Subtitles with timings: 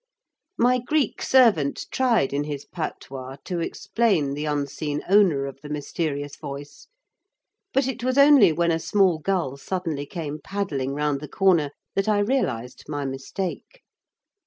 [0.57, 6.35] My Greek servant tried in his patois to explain the unseen owner of the mysterious
[6.35, 6.87] voice,
[7.71, 12.09] but it was only when a small gull suddenly came paddling round the corner that
[12.09, 13.83] I realised my mistake.